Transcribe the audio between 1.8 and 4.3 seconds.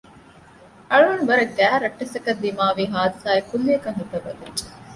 ރައްޓެއްސަކަށް ދިމާވި ހާދިސާއެއް ކުއްލިއަކަށް ހިތަށް